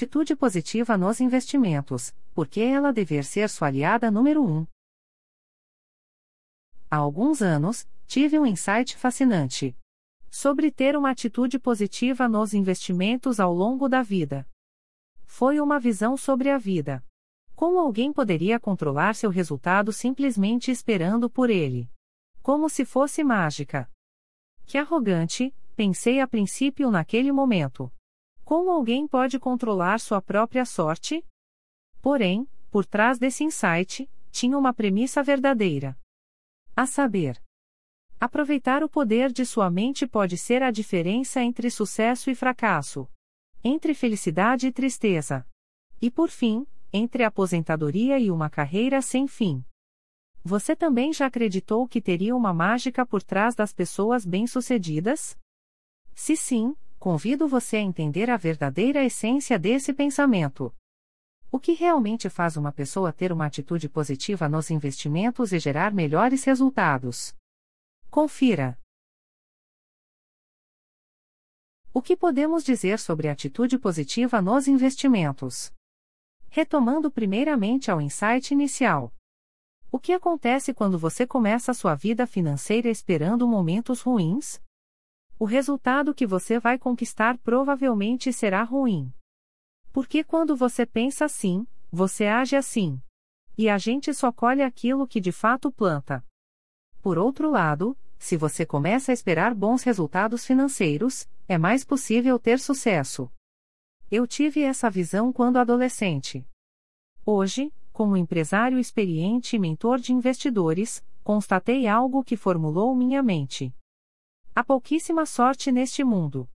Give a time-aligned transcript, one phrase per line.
[0.00, 4.66] atitude positiva nos investimentos, porque ela dever ser sua aliada número um.
[6.90, 9.76] Há alguns anos, tive um insight fascinante
[10.30, 14.48] sobre ter uma atitude positiva nos investimentos ao longo da vida.
[15.26, 17.04] Foi uma visão sobre a vida.
[17.54, 21.90] Como alguém poderia controlar seu resultado simplesmente esperando por ele?
[22.42, 23.90] Como se fosse mágica.
[24.64, 27.92] Que arrogante, pensei a princípio naquele momento.
[28.50, 31.24] Como alguém pode controlar sua própria sorte?
[32.02, 35.96] Porém, por trás desse insight, tinha uma premissa verdadeira.
[36.74, 37.40] A saber,
[38.18, 43.08] Aproveitar o poder de sua mente pode ser a diferença entre sucesso e fracasso.
[43.62, 45.46] Entre felicidade e tristeza.
[46.02, 49.64] E por fim, entre aposentadoria e uma carreira sem fim.
[50.42, 55.38] Você também já acreditou que teria uma mágica por trás das pessoas bem-sucedidas?
[56.16, 60.72] Se sim, convido você a entender a verdadeira essência desse pensamento.
[61.50, 66.44] O que realmente faz uma pessoa ter uma atitude positiva nos investimentos e gerar melhores
[66.44, 67.34] resultados?
[68.10, 68.78] Confira.
[71.92, 75.72] O que podemos dizer sobre atitude positiva nos investimentos?
[76.50, 79.10] Retomando primeiramente ao insight inicial.
[79.90, 84.60] O que acontece quando você começa a sua vida financeira esperando momentos ruins?
[85.40, 89.10] O resultado que você vai conquistar provavelmente será ruim.
[89.90, 93.00] Porque quando você pensa assim, você age assim.
[93.56, 96.22] E a gente só colhe aquilo que de fato planta.
[97.00, 102.60] Por outro lado, se você começa a esperar bons resultados financeiros, é mais possível ter
[102.60, 103.32] sucesso.
[104.10, 106.46] Eu tive essa visão quando adolescente.
[107.24, 113.74] Hoje, como empresário experiente e mentor de investidores, constatei algo que formulou minha mente.
[114.54, 116.48] Há pouquíssima sorte neste mundo.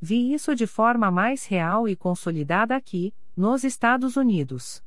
[0.00, 4.84] Vi isso de forma mais real e consolidada aqui, nos Estados Unidos.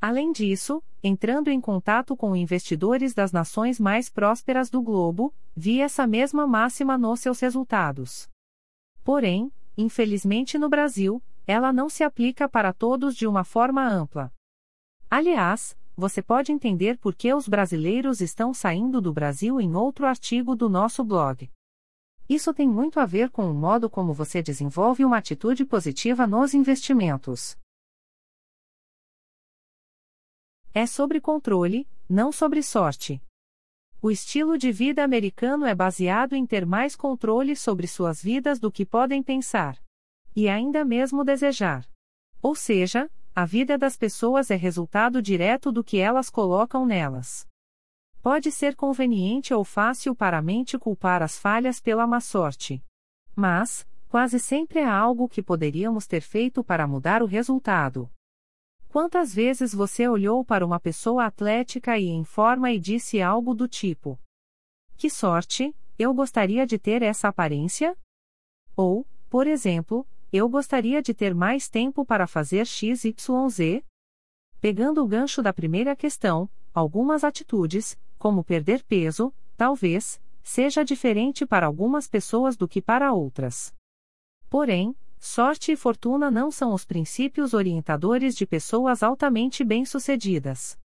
[0.00, 6.06] Além disso, entrando em contato com investidores das nações mais prósperas do globo, vi essa
[6.06, 8.28] mesma máxima nos seus resultados.
[9.02, 14.30] Porém, infelizmente no Brasil, ela não se aplica para todos de uma forma ampla.
[15.10, 20.56] Aliás, você pode entender por que os brasileiros estão saindo do Brasil em outro artigo
[20.56, 21.50] do nosso blog.
[22.28, 26.54] Isso tem muito a ver com o modo como você desenvolve uma atitude positiva nos
[26.54, 27.56] investimentos.
[30.72, 33.22] É sobre controle, não sobre sorte.
[34.02, 38.70] O estilo de vida americano é baseado em ter mais controle sobre suas vidas do
[38.70, 39.80] que podem pensar.
[40.34, 41.88] E ainda mesmo desejar.
[42.42, 47.48] Ou seja, a vida das pessoas é resultado direto do que elas colocam nelas.
[48.22, 52.80] Pode ser conveniente ou fácil para a mente culpar as falhas pela má sorte.
[53.34, 58.08] Mas, quase sempre há algo que poderíamos ter feito para mudar o resultado.
[58.88, 63.66] Quantas vezes você olhou para uma pessoa atlética e em forma e disse algo do
[63.66, 64.16] tipo:
[64.96, 67.98] Que sorte, eu gostaria de ter essa aparência?
[68.76, 70.06] Ou, por exemplo,
[70.36, 73.84] eu gostaria de ter mais tempo para fazer XYZ?
[74.60, 81.66] Pegando o gancho da primeira questão, algumas atitudes, como perder peso, talvez, seja diferente para
[81.66, 83.72] algumas pessoas do que para outras.
[84.50, 84.96] Porém,
[85.26, 90.78] Sorte e fortuna não são os princípios orientadores de pessoas altamente bem-sucedidas.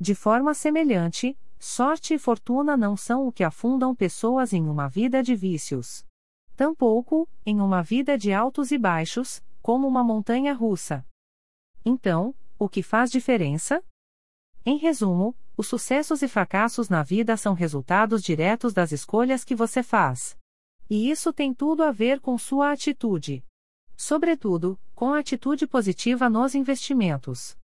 [0.00, 5.22] De forma semelhante, sorte e fortuna não são o que afundam pessoas em uma vida
[5.22, 6.07] de vícios.
[6.58, 11.06] Tampouco, em uma vida de altos e baixos, como uma montanha russa.
[11.84, 13.80] Então, o que faz diferença?
[14.66, 19.84] Em resumo, os sucessos e fracassos na vida são resultados diretos das escolhas que você
[19.84, 20.36] faz.
[20.90, 23.44] E isso tem tudo a ver com sua atitude
[23.98, 27.58] sobretudo, com atitude positiva nos investimentos.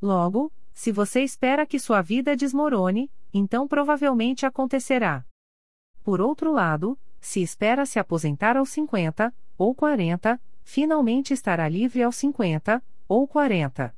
[0.00, 5.24] Logo, se você espera que sua vida desmorone, então provavelmente acontecerá.
[6.02, 12.16] Por outro lado, se espera se aposentar aos 50 ou 40, finalmente estará livre aos
[12.16, 13.96] 50 ou 40.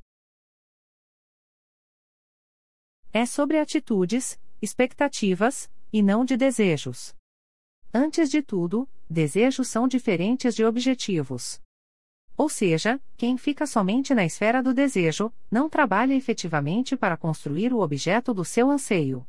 [3.11, 7.13] É sobre atitudes, expectativas, e não de desejos.
[7.93, 11.61] Antes de tudo, desejos são diferentes de objetivos.
[12.37, 17.79] Ou seja, quem fica somente na esfera do desejo, não trabalha efetivamente para construir o
[17.79, 19.27] objeto do seu anseio.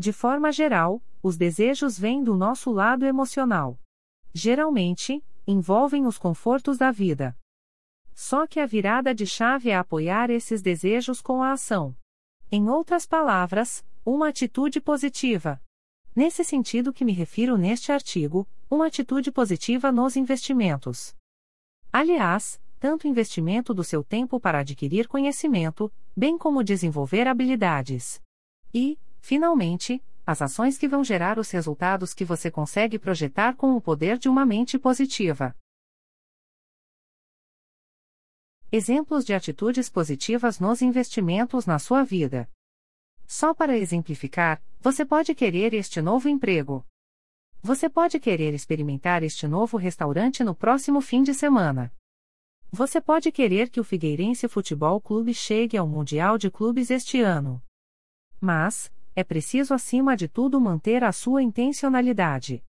[0.00, 3.78] De forma geral, os desejos vêm do nosso lado emocional.
[4.32, 7.36] Geralmente, envolvem os confortos da vida.
[8.14, 11.94] Só que a virada de chave é apoiar esses desejos com a ação.
[12.50, 15.60] Em outras palavras, uma atitude positiva.
[16.16, 21.14] Nesse sentido que me refiro neste artigo, uma atitude positiva nos investimentos.
[21.92, 28.18] Aliás, tanto investimento do seu tempo para adquirir conhecimento, bem como desenvolver habilidades.
[28.72, 33.80] E, finalmente, as ações que vão gerar os resultados que você consegue projetar com o
[33.80, 35.56] poder de uma mente positiva.
[38.72, 42.48] Exemplos de atitudes positivas nos investimentos na sua vida.
[43.26, 46.86] Só para exemplificar, você pode querer este novo emprego.
[47.62, 51.92] Você pode querer experimentar este novo restaurante no próximo fim de semana.
[52.70, 57.60] Você pode querer que o Figueirense Futebol Clube chegue ao Mundial de Clubes este ano.
[58.40, 58.90] Mas,
[59.20, 62.64] é preciso acima de tudo manter a sua intencionalidade.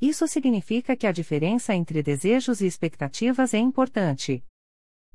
[0.00, 4.44] Isso significa que a diferença entre desejos e expectativas é importante.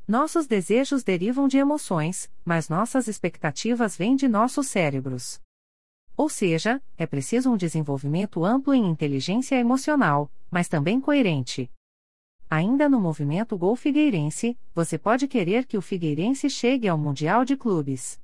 [0.08, 5.42] Nossos desejos derivam de emoções, mas nossas expectativas vêm de nossos cérebros.
[6.18, 11.72] Ou seja, é preciso um desenvolvimento amplo em inteligência emocional, mas também coerente.
[12.50, 17.58] Ainda no movimento Gol Figueirense, você pode querer que o Figueirense chegue ao Mundial de
[17.58, 18.20] Clubes.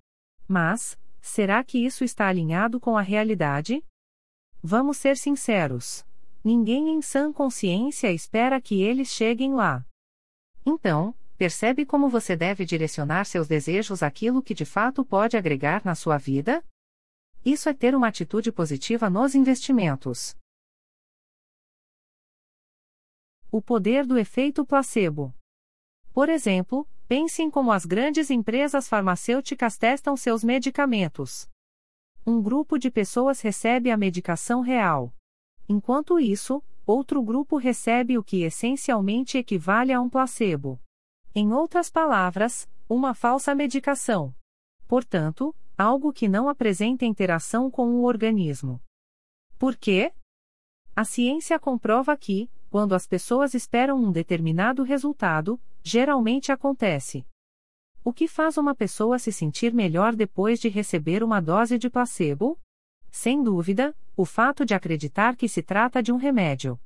[0.48, 3.84] Mas, será que isso está alinhado com a realidade?
[4.62, 6.06] Vamos ser sinceros.
[6.44, 9.86] Ninguém em sã consciência espera que eles cheguem lá.
[10.66, 15.96] Então, Percebe como você deve direcionar seus desejos àquilo que de fato pode agregar na
[15.96, 16.64] sua vida?
[17.44, 20.38] Isso é ter uma atitude positiva nos investimentos.
[23.52, 25.34] O poder do efeito placebo.
[26.14, 31.46] Por exemplo, pense em como as grandes empresas farmacêuticas testam seus medicamentos.
[32.25, 35.13] Um grupo de pessoas recebe a medicação real.
[35.68, 40.80] Enquanto isso, outro grupo recebe o que essencialmente equivale a um placebo.
[41.36, 44.34] Em outras palavras, uma falsa medicação.
[44.88, 48.81] Portanto, algo que não apresenta interação com o organismo.
[49.60, 50.13] Por quê?
[50.96, 57.25] A ciência comprova que, quando as pessoas esperam um determinado resultado, geralmente acontece.
[58.04, 62.60] O que faz uma pessoa se sentir melhor depois de receber uma dose de placebo?
[63.12, 66.80] Sem dúvida, o fato de acreditar que se trata de um remédio.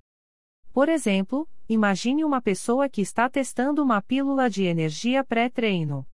[0.73, 6.05] Por exemplo, imagine uma pessoa que está testando uma pílula de energia pré-treino.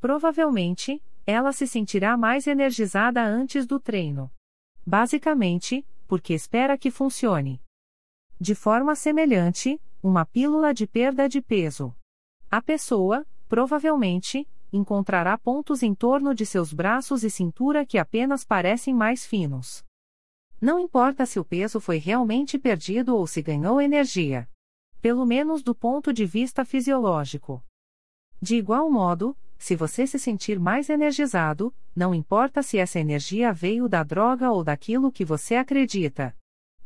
[0.00, 4.30] Provavelmente, ela se sentirá mais energizada antes do treino.
[4.86, 7.60] Basicamente, porque espera que funcione.
[8.40, 11.94] De forma semelhante, uma pílula de perda de peso.
[12.50, 18.94] A pessoa, provavelmente, encontrará pontos em torno de seus braços e cintura que apenas parecem
[18.94, 19.84] mais finos.
[20.60, 24.48] Não importa se o peso foi realmente perdido ou se ganhou energia.
[25.02, 27.62] Pelo menos do ponto de vista fisiológico.
[28.40, 33.88] De igual modo, se você se sentir mais energizado, não importa se essa energia veio
[33.88, 36.36] da droga ou daquilo que você acredita.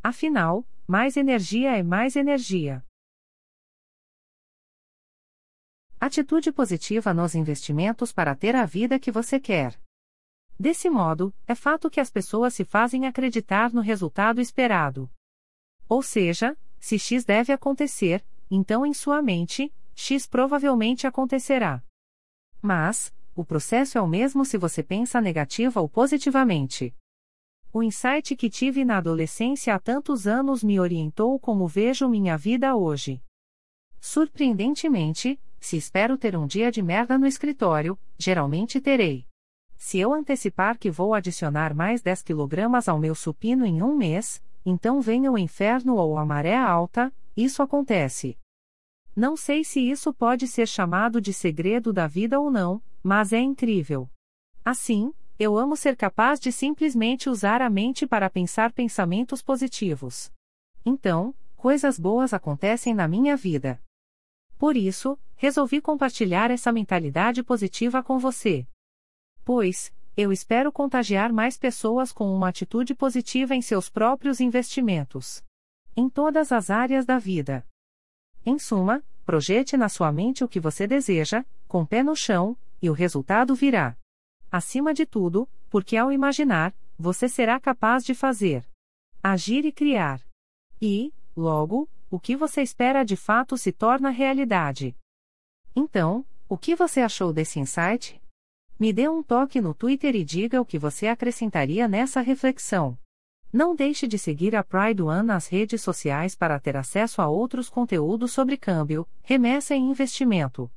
[0.03, 2.85] Afinal, mais energia é mais energia.
[6.03, 9.79] Atitude positiva nos investimentos para ter a vida que você quer.
[10.59, 15.11] Desse modo, é fato que as pessoas se fazem acreditar no resultado esperado.
[15.87, 21.85] Ou seja, se X deve acontecer, então em sua mente, X provavelmente acontecerá.
[22.63, 26.97] Mas, o processo é o mesmo se você pensa negativa ou positivamente.
[27.71, 32.75] O insight que tive na adolescência há tantos anos me orientou como vejo minha vida
[32.75, 33.23] hoje.
[34.01, 39.27] Surpreendentemente, se espero ter um dia de merda no escritório, geralmente terei.
[39.77, 44.43] Se eu antecipar que vou adicionar mais 10 kg ao meu supino em um mês,
[44.65, 48.39] então venha o inferno ou a maré alta, isso acontece.
[49.15, 53.39] Não sei se isso pode ser chamado de segredo da vida ou não, mas é
[53.39, 54.09] incrível.
[54.65, 60.31] Assim, eu amo ser capaz de simplesmente usar a mente para pensar pensamentos positivos.
[60.85, 63.83] Então, coisas boas acontecem na minha vida.
[64.59, 68.69] Por isso, resolvi compartilhar essa mentalidade positiva com você.
[69.43, 75.43] Pois, eu espero contagiar mais pessoas com uma atitude positiva em seus próprios investimentos.
[75.97, 77.67] Em todas as áreas da vida.
[78.45, 82.91] Em suma, projete na sua mente o que você deseja, com pé no chão, e
[82.91, 83.97] o resultado virá.
[84.53, 88.69] Acima de tudo, porque ao imaginar, você será capaz de fazer,
[89.23, 90.21] agir e criar.
[90.83, 94.95] E, logo, o que você espera de fato se torna realidade.
[95.75, 98.21] Então, o que você achou desse insight?
[98.79, 102.99] Me dê um toque no Twitter e diga o que você acrescentaria nessa reflexão.
[103.53, 107.69] Não deixe de seguir a Pride One nas redes sociais para ter acesso a outros
[107.69, 110.71] conteúdos sobre câmbio, remessa e investimento.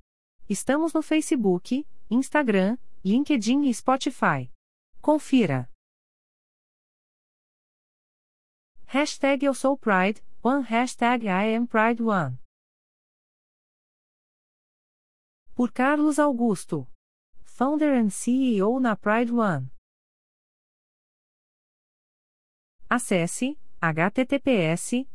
[0.49, 4.51] Estamos no Facebook, Instagram, LinkedIn e Spotify.
[5.01, 5.69] Confira.
[8.85, 12.42] Hashtag Eu Sou Pride, One Hashtag I Am Pride One.
[15.55, 16.87] Por Carlos Augusto.
[17.43, 19.69] Founder and CEO na Pride One.
[22.89, 25.05] Acesse https